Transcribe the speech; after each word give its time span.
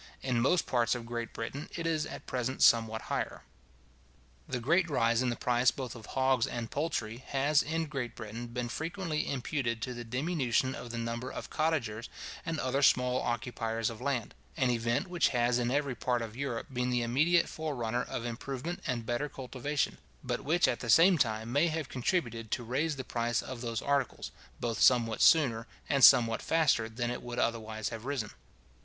In 0.23 0.41
most 0.41 0.65
parts 0.65 0.95
of 0.95 1.05
Great 1.05 1.31
Britain 1.31 1.69
it 1.75 1.85
is 1.85 2.07
at 2.07 2.25
present 2.25 2.63
somewhat 2.63 3.03
higher. 3.03 3.43
The 4.47 4.59
great 4.59 4.89
rise 4.89 5.21
in 5.21 5.29
the 5.29 5.35
price 5.35 5.69
both 5.69 5.93
of 5.93 6.07
hogs 6.07 6.47
and 6.47 6.71
poultry, 6.71 7.17
has, 7.27 7.61
in 7.61 7.85
Great 7.85 8.15
Britain, 8.15 8.47
been 8.47 8.67
frequently 8.67 9.29
imputed 9.29 9.79
to 9.83 9.93
the 9.93 10.03
diminution 10.03 10.73
of 10.73 10.89
the 10.89 10.97
number 10.97 11.29
of 11.31 11.51
cottagers 11.51 12.09
and 12.43 12.59
other 12.59 12.81
small 12.81 13.21
occupiers 13.21 13.91
of 13.91 14.01
land; 14.01 14.33
an 14.57 14.71
event 14.71 15.07
which 15.07 15.27
has 15.27 15.59
in 15.59 15.69
every 15.69 15.93
part 15.93 16.23
of 16.23 16.35
Europe 16.35 16.73
been 16.73 16.89
the 16.89 17.03
immediate 17.03 17.47
forerunner 17.47 18.01
of 18.01 18.25
improvement 18.25 18.79
and 18.87 19.05
better 19.05 19.29
cultivation, 19.29 19.99
but 20.23 20.41
which 20.43 20.67
at 20.67 20.79
the 20.79 20.89
same 20.89 21.19
time 21.19 21.51
may 21.51 21.67
have 21.67 21.89
contributed 21.89 22.49
to 22.49 22.63
raise 22.63 22.95
the 22.95 23.03
price 23.03 23.43
of 23.43 23.61
those 23.61 23.83
articles, 23.83 24.31
both 24.59 24.81
somewhat 24.81 25.21
sooner 25.21 25.67
and 25.87 26.03
somewhat 26.03 26.41
faster 26.41 26.89
than 26.89 27.11
it 27.11 27.21
would 27.21 27.37
otherwise 27.37 27.89
have 27.89 28.03
risen. 28.05 28.31